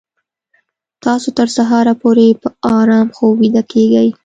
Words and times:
تاسو 1.03 1.29
تر 1.37 1.47
سهاره 1.57 1.93
پورې 2.01 2.27
په 2.41 2.47
ارام 2.79 3.07
خوب 3.15 3.33
ویده 3.41 3.63
کیږئ 3.71 4.07